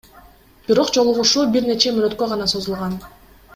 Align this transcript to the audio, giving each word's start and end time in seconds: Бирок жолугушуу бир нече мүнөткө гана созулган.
Бирок 0.69 0.89
жолугушуу 0.95 1.45
бир 1.57 1.69
нече 1.73 1.93
мүнөткө 1.99 2.31
гана 2.35 2.51
созулган. 2.57 2.97